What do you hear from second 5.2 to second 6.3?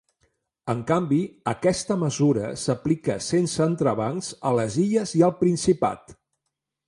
al Principat.